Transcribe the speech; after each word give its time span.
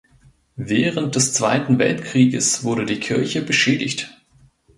Während 0.55 1.13
des 1.13 1.31
Zweiten 1.35 1.77
Weltkrieges 1.77 2.63
wurde 2.63 2.87
die 2.87 2.99
Kirche 2.99 3.43
beschädigt. 3.43 4.09